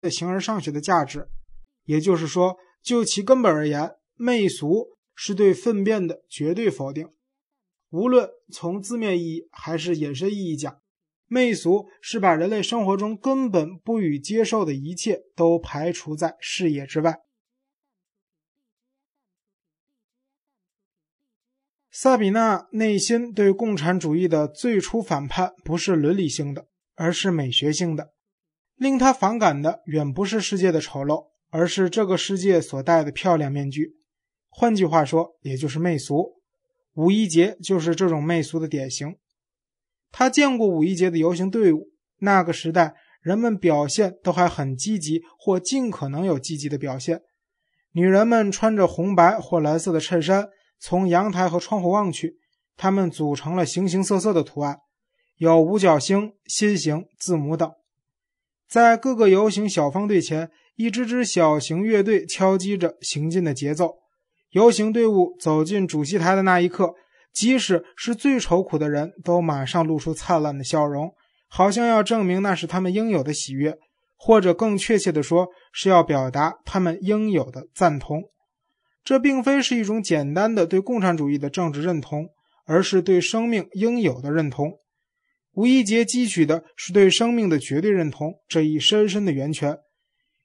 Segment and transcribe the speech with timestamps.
[0.00, 1.28] 的形而上学的价值。
[1.84, 7.08] 也就是说，就其根本而言，媚俗是对粪便的绝对否定。
[7.90, 10.80] 无论从字面意义还是引申意义讲，
[11.26, 17.20] 媚俗是把人类生活中根本不予接受的一切都排除在视野之外。
[21.90, 28.12] 萨比娜内心对共产主义的最初反叛不是伦理性的，而是美学性的。
[28.78, 33.96] 令他反感的远不是世界的丑陋，而是这个世界所戴的漂亮面具。
[34.48, 36.40] 换句话说，也就是媚俗。
[36.94, 39.16] 五一节就是这种媚俗的典型。
[40.10, 41.88] 他见过五一节的游行队伍，
[42.20, 47.20] 那个时代人们表现都还很积极，或尽可能有积极的表现。
[47.92, 50.48] 女人们穿着红白或蓝色的衬衫。
[50.80, 52.36] 从阳台和窗户望去，
[52.76, 54.78] 它们组成了形形色色的图案，
[55.36, 57.68] 有五角星、心形、字母等。
[58.68, 63.94] 在各个游行小方队前，一支支小型乐队敲击着行进的节奏。
[64.50, 66.94] 游行队伍走进主席台的那一刻，
[67.32, 71.14] 即使是最愁苦的人都马上露出灿烂的笑容，
[71.48, 73.78] 好像要证明那是他们应有的喜悦，
[74.16, 78.24] 或者更确切地说，是要表达他们应有的赞同。
[79.02, 82.28] 这并非是一种简单的对共产主义的政治认同，
[82.66, 84.78] 而是对生命应有的认同。
[85.58, 89.76] 五一节汲取的是对生命的绝对认同这一深深的源泉。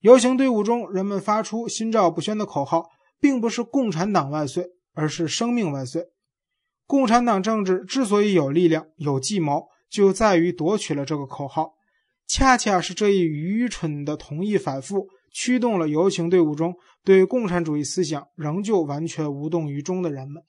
[0.00, 2.88] 游行队伍中，人们发出心照不宣的口号，
[3.20, 4.64] 并不是“共产党万岁”，
[4.96, 6.06] 而是“生命万岁”。
[6.88, 11.74] 共产党政治之所以有力量、有计谋，就在于夺取了这个口号。
[12.26, 15.10] 恰恰是这一愚蠢的同意反复。
[15.30, 20.44] 驱动了游行队伍中对共产主义思想仍旧完全无动于衷的人们。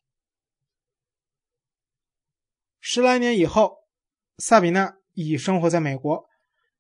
[2.80, 3.80] 十来年以后，
[4.38, 6.26] 萨比娜已生活在美国。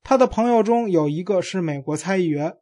[0.03, 2.53] 他的朋友中有一个是美国参议员。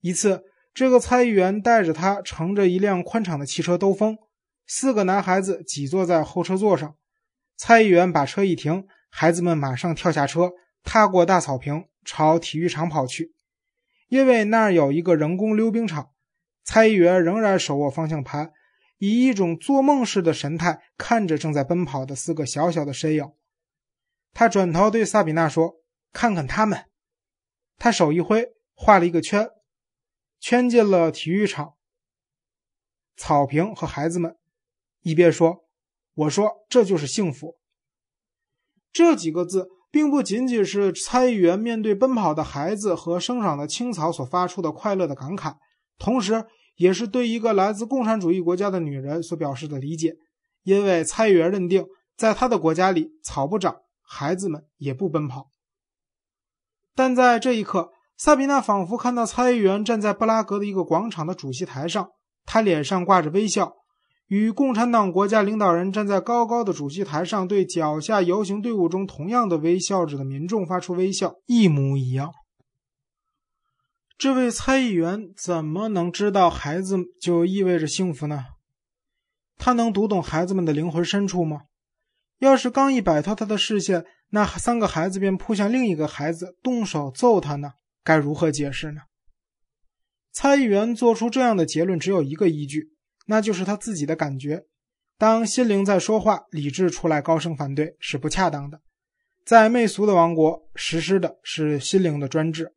[0.00, 4.18] 一次，这个参议员带着他乘着一辆宽敞的汽车兜风，
[4.66, 6.96] 四个男孩子挤坐在后车座上。
[7.56, 10.52] 参议员把车一停，孩子们马上跳下车，
[10.82, 13.34] 踏过大草坪，朝体育场跑去。
[14.08, 16.10] 因为那儿有一个人工溜冰场，
[16.64, 18.50] 参议员仍然手握方向盘，
[18.98, 23.30] 以一种做梦似的神态看着正在奔跑的四个小小的身影。
[24.32, 25.76] 他转头对萨比娜说
[26.12, 26.86] ：“看看他们。”
[27.78, 29.48] 他手一挥，画了一个圈，
[30.38, 31.74] 圈进了体育场、
[33.16, 34.36] 草坪和孩子们。
[35.02, 35.64] 一边说
[36.14, 37.58] ：“我说这就是幸福。”
[38.92, 39.68] 这几个字。
[39.92, 45.56] 并不仅仅是参议员面对奔跑的孩子和生长的青草所发出的快乐的感慨，
[45.98, 50.14] 同时也是对一个来自共产主义国家的女人所表示的理解。
[50.62, 51.84] 因为参议员认定，
[52.16, 53.80] 在他的国家里，草不长，
[54.12, 55.50] 孩子们也不奔跑。
[56.96, 62.08] 但在这一刻，萨比娜仿佛看到参议员站在布拉格的一个广场的主席台上，
[62.44, 63.74] 他脸上挂着微笑。
[64.26, 72.32] 与共产党国家领导人站在高高的主席台上，对脚下游行队伍中同样的微笑着的民众发出微笑，一模一样。
[74.18, 78.44] 这位参议员怎么能知道孩子就意味着幸福呢？
[79.56, 81.62] 他能读懂孩子们的灵魂深处吗？
[82.40, 87.72] 要是刚一摆脱他的视线，那三个孩子便扑向另一个孩子，动手揍他呢？
[88.02, 89.02] 该如何解释呢？
[90.32, 92.90] 参议员做出这样的结论只有一个依据。
[93.26, 94.64] 那就是他自己的感觉。
[95.16, 98.80] 当心灵在说话，理智出来高声反对是不恰当的。
[99.44, 102.74] 在媚俗的王国，实施的是心灵的专制。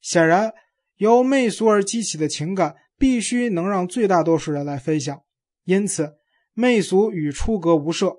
[0.00, 0.54] 显然，
[0.96, 5.20] 由媚俗而激起的情感必须能让最大多数人来分享。
[5.64, 6.14] 因此，
[6.54, 8.16] 媚俗与出格无涉。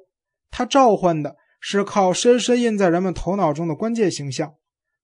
[0.52, 4.56] 它召唤的是靠深深印在人们头脑中的关键形象：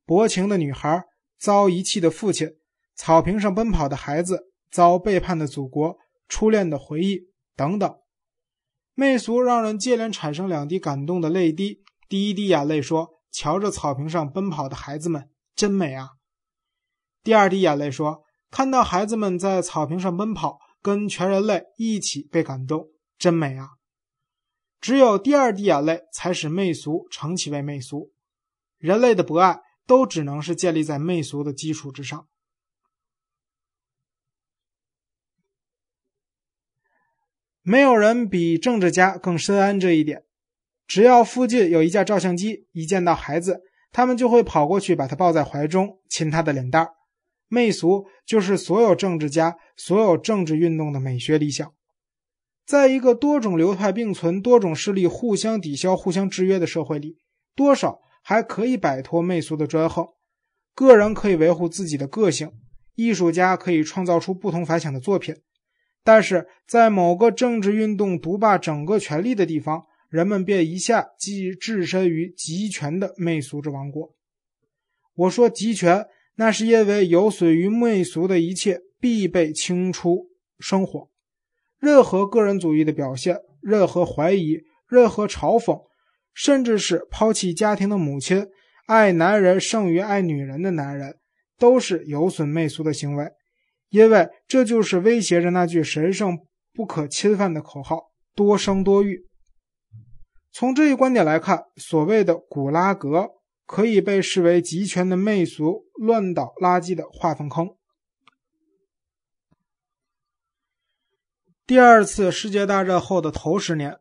[0.06, 1.04] 薄情的女孩，
[1.38, 2.50] 遭遗弃的父亲，
[2.96, 5.98] 草坪上奔跑的孩子，遭背叛的祖国。
[6.28, 7.98] 初恋的回忆等等，
[8.96, 11.84] 媚俗让人接连产生两滴感动的泪滴。
[12.10, 16.10] 第一滴眼泪说：“瞧着草坪上奔跑的孩子们，真美啊。”
[17.24, 22.88] 第二滴眼泪说：“看到孩子们在草坪上奔跑，跟全人类一起被感动，
[23.20, 23.70] 真美啊。”
[24.86, 28.12] 只有第二滴眼泪才使媚俗成其为媚俗。
[28.78, 32.28] 人类的博爱都只能是建立在媚俗的基础之上。
[37.64, 40.24] 没有人比政治家更深谙这一点。
[40.86, 46.94] 只要附近有一架照相机，一见到孩子，他们就会跑过去把他抱在怀中，亲他的脸蛋儿。
[47.48, 51.74] 媚俗就是所有政治家、所有政治运动的美学理想。
[52.66, 57.18] 在一个多种流派并存、多种势力互相抵消、互相制约的社会里，
[57.56, 60.08] 多少还可以摆脱媚俗的专横。
[60.74, 62.52] 个人可以维护自己的个性，
[62.96, 65.36] 艺术家可以创造出不同凡响的作品。
[66.04, 74.14] 但是在某个政治运动独霸整个权力的地方，人们便一下即置身于集权的媚俗之王国。
[75.16, 80.28] 我说集权，那是因为有损于媚俗的一切必被清除
[80.60, 81.10] 生活。
[81.80, 85.86] 任何个人主义的表现，任何怀疑，任何嘲讽，
[86.34, 88.48] 甚至是抛弃家庭的母亲、
[88.88, 91.18] 爱男人胜于爱女人的男人，
[91.58, 93.28] 都是有损媚俗的行为。
[93.90, 96.38] 因为这就是威胁着那句神圣
[96.74, 99.26] 不可侵犯的口号：多生多育。
[100.52, 103.30] 从这一观点来看，所谓的古拉格
[103.66, 107.70] 可以被视为集权的媚俗乱倒垃圾的化粪坑。
[111.68, 113.98] 第二次世界大战后的头十年，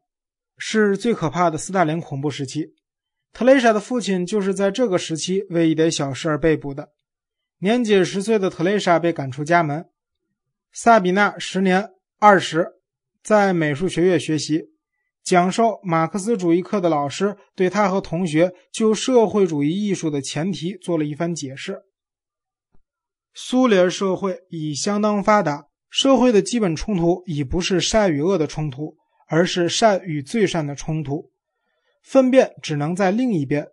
[0.59, 2.75] 是最可怕的斯大林恐怖时期。
[3.33, 6.91] 特蕾莎的父亲就是在这个时期为一点小事而被捕的。
[7.61, 9.87] 年仅十岁的特蕾莎被赶出家门。
[10.75, 11.89] 萨比娜时年
[12.19, 12.69] 二十，
[13.23, 14.65] 在美术学院学习，
[15.23, 21.81] 讲授马克思主义课的老师对她和同学就社会主义艺术的前提做了一番解释。
[23.33, 28.97] 苏联社会已相当发达，社会的基本冲突已不是善与恶的冲突，
[29.29, 31.31] 而是善与最善的冲突。
[32.03, 33.69] 分辨只能在另一边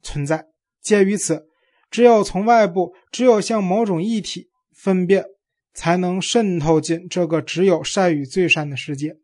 [0.00, 0.46] 存在。
[0.80, 1.50] 鉴于此。
[1.90, 5.26] 只有从外部，只有向某种一体分辨，
[5.74, 9.18] 才能渗透进这个只有善与最善的世界。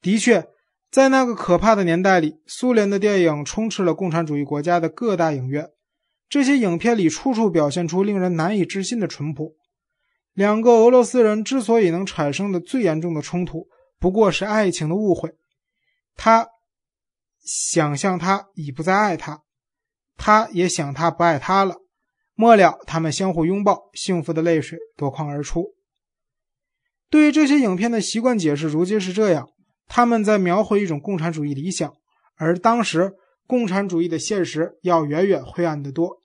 [0.00, 0.48] 的确，
[0.90, 5.68] 在那个可怕的年代里，苏联的电影充斥了共产主义国家的各大影院。
[6.30, 9.54] 这些影片里处处表现出令人难以置信的淳朴。
[10.34, 15.32] 两个俄罗斯人之所以能产生的最严重的冲突，不过是爱情的误会。
[16.16, 16.48] 他
[17.40, 19.42] 想象他已不再爱他。
[20.16, 21.76] 他也想，他不爱他了。
[22.34, 25.74] 末了，他们相互拥抱，幸福的泪水夺眶而出。
[27.08, 29.48] 对于这些影片的习惯解释，如今是这样：
[29.86, 31.92] 他们在描绘一种共产主义理想，
[32.36, 33.12] 而当时
[33.46, 36.22] 共产主义的现实要远远灰暗得多。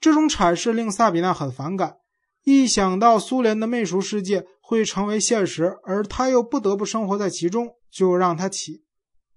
[0.00, 1.98] 这种阐释令萨比娜很反感。
[2.44, 8.82] 一想到苏联的媚俗世界会成为现实，而他又不得不生活在其中，就让他起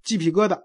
[0.03, 0.61] 鸡皮疙瘩。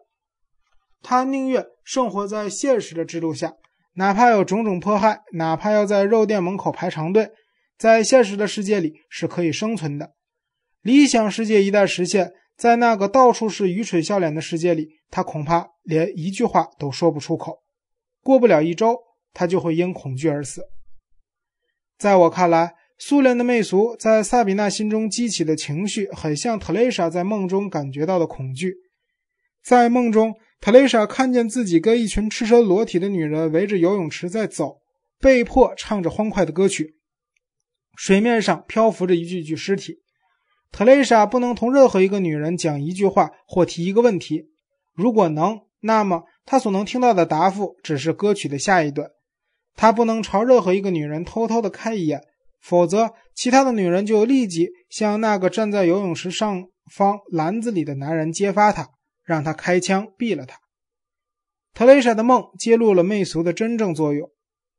[1.03, 3.55] 他宁愿生活在现实的制度下，
[3.95, 7.31] 哪怕有种种迫害，哪怕要在肉店门口排长队，
[7.77, 10.15] 在现实的世界里是可以生存的。
[10.83, 17.59] 理想世界一旦实现，在那个到处是愚蠢笑脸的世界里，他恐怕连一句话都说不出口。
[18.23, 18.97] 过不了一周，
[19.33, 20.63] 他就会因恐惧而死。
[21.99, 28.75] 在我看来，苏联的媚俗在萨比娜心中激起的情绪，很像特蕾莎在梦中感觉到的恐惧。
[29.63, 30.35] 在梦中。
[30.61, 34.81] 特蕾莎看见自己跟一群赤身裸体的女人围着游泳池在走，
[35.21, 36.97] 被迫唱着欢快的歌曲。
[37.97, 39.99] 水面上漂浮着一具具尸体。
[40.73, 44.49] 特蕾莎不能同任何一个女人讲一句话或提一个问题。
[44.97, 49.09] 如果能，那么她所能听到的答复只是歌曲的下一段。
[49.79, 52.21] 他不能朝任何一个女人偷偷的看一眼，
[52.61, 58.91] 否则其他的女人就立即向那个站在游泳池上方篮子里的男人揭发他。
[59.29, 60.59] 让他开枪毙了他。
[61.75, 64.31] 特蕾莎的梦揭露了媚俗的真正作用。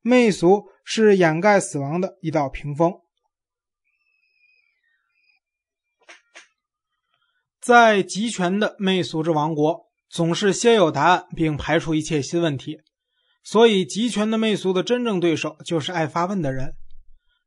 [0.01, 2.95] 媚俗是掩盖死亡的一道屏风。
[7.61, 12.79] 在集权的媚俗之王国，总是先有答案，并排除一切新问题。
[13.51, 16.75] 所以，集权的媚俗的真正对手就是爱发问的人。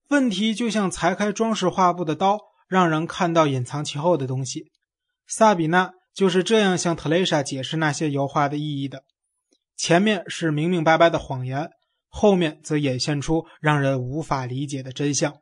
[0.08, 4.72] 问题就像裁开装饰画布的刀，让人看到隐藏其后的东西。
[5.28, 5.92] 萨比娜。
[6.14, 9.04] 就是这样向特蕾莎解释那些油画的意义的。
[9.78, 11.70] 前面是明明白白的谎言，
[12.08, 15.38] 后面则演现出让人无法理解的真相。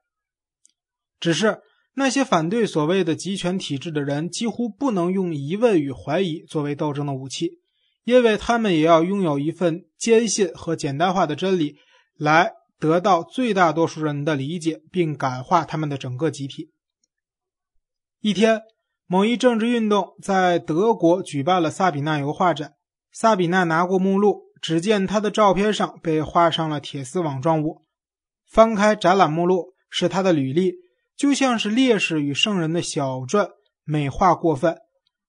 [1.18, 1.58] 只是
[1.94, 7.58] 那些反对所谓的集权体制的人，几乎不能用疑问与怀疑作为斗争的武器，
[8.04, 11.76] 因为他们也要拥有一份坚信和简单化的真理，
[12.16, 16.70] 来得到最大多数人的理解，并感化他们的整个集体。
[18.20, 18.62] 一天。
[19.12, 22.74] 某一政治运动在德国举办了萨比娜油画展。
[23.10, 27.84] 萨比娜拿过目录，只见她的照片上被画上了铁丝网状物。
[28.48, 30.74] 翻开展览目录，是她的履历，
[31.16, 33.48] 就像是烈士与圣人的小传，
[33.82, 34.78] 美化过分。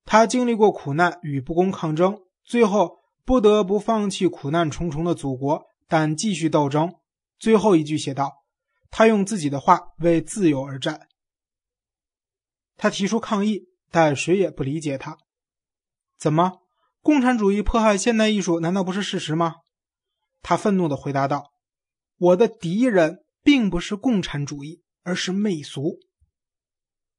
[0.06, 2.20] 他经历过苦难与不公抗争，
[2.52, 6.94] 最后不得不放弃苦难重重的祖国，但继续斗争。
[7.40, 8.44] 最后一句写道
[8.92, 11.08] ：“他用自己的话为自由而战。”
[12.76, 13.70] 他提出抗议。
[13.94, 15.18] 但谁也不理解他。
[16.18, 16.60] 怎么，
[17.02, 19.56] 共产主义迫害现代艺术，难道不是事实吗？
[20.42, 21.52] 他愤怒地回答道
[22.18, 26.00] ：“我的敌人并不是共产主义，而是媚俗。”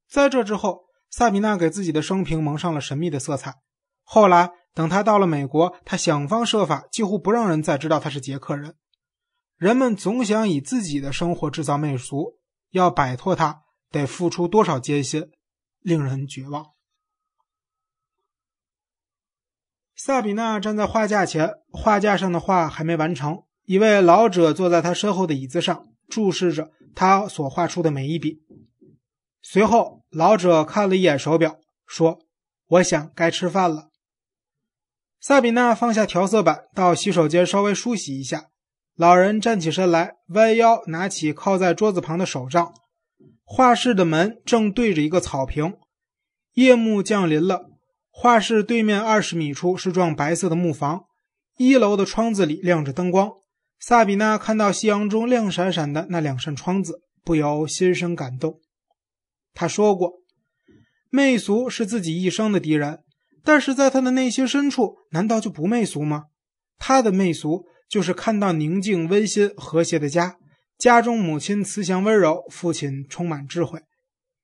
[0.09, 3.57] 在这之后，萨比娜给自己的生平蒙上了神秘的色彩。
[4.03, 8.77] 后来，等他到了美国，他想方设法，几乎不让人再知道他是捷克人。
[9.57, 12.39] 人们总想以自己的生活制造媚俗，
[12.71, 15.31] 要摆脱他，得付出多少艰辛，
[15.81, 16.73] 令人绝望。
[19.95, 23.45] 萨比娜站在画架前，画架上的画还没完成。
[23.67, 28.43] 一位老者坐在他身后的椅子上，注视着他所画出的每一笔。
[29.43, 32.19] 随后，老者看了一眼手表，说
[32.67, 33.91] ：“我想该吃饭了。”
[35.23, 38.47] 萨比娜放下调色板，到洗手间稍微梳洗一下。
[38.97, 42.75] 老人站起身来，弯腰拿起靠在桌子旁的手杖。
[43.45, 45.75] 画室的门正对着一个草坪。
[46.55, 47.71] 夜幕降临了。
[48.11, 51.05] 画室对面二十米处是幢白色的木房，
[51.57, 53.31] 一楼的窗子里亮着灯光。
[53.79, 58.59] 萨比娜看到夕阳中亮闪闪的那两扇窗子，不由心生感动。
[59.55, 60.15] 他说过，
[61.11, 62.99] 媚俗是自己一生的敌人，
[63.45, 66.25] 但是在他的内心深处，难道就不媚俗吗？
[66.79, 70.37] 他的媚俗就是看到宁静、温馨、和谐的家，
[70.79, 73.81] 家中母亲慈祥温柔，父亲充满智慧。